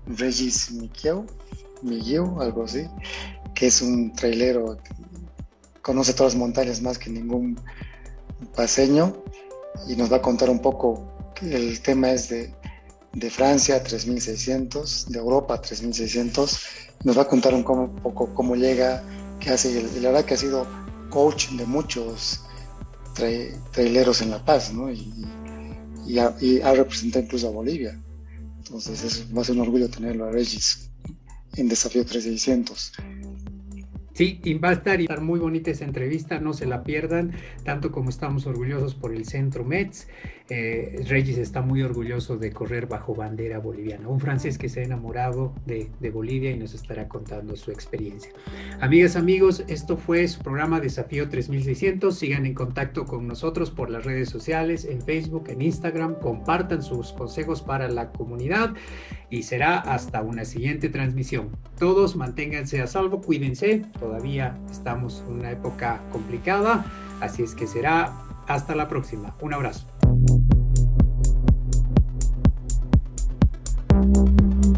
[0.07, 1.21] Regis Miquel,
[1.81, 2.85] Miguel, algo así,
[3.53, 4.77] que es un trailero
[5.81, 7.59] conoce todas las montañas más que ningún
[8.55, 9.23] paseño
[9.87, 12.53] y nos va a contar un poco, el tema es de,
[13.13, 16.59] de Francia 3600, de Europa 3600,
[17.03, 19.03] nos va a contar un, poco cómo llega,
[19.39, 20.67] qué hace, y la verdad que ha sido
[21.09, 22.41] coach de muchos
[23.71, 24.91] traileros en La Paz, ¿no?
[24.91, 25.25] Y,
[26.05, 28.01] y, ha, representado incluso a Bolivia.
[28.57, 30.89] Entonces es, va a ser un orgullo tenerlo a Regis
[31.55, 32.91] en Desafío 3600.
[34.15, 37.33] Sí, y va estar, muy bonita esa entrevista, no se la pierdan,
[37.65, 40.07] tanto como estamos orgullosos por el Centro Mets.
[40.47, 44.83] Eh, Regis está muy orgulloso de correr bajo bandera boliviana, un francés que se ha
[44.83, 48.31] enamorado de, de, Bolivia y nos estará contando su experiencia.
[48.79, 52.17] Amigas, amigos, esto fue su programa Desafío 3600.
[52.17, 57.11] Sigan en contacto con nosotros por las redes sociales, en Facebook, en Instagram, compartan sus
[57.11, 58.75] consejos para la comunidad
[59.29, 61.49] y será hasta una siguiente transmisión.
[61.77, 66.85] Todos manténganse a salvo, cuídense, todavía estamos en una época complicada,
[67.21, 68.13] así es que será
[68.47, 69.33] hasta la próxima.
[69.41, 69.87] Un abrazo.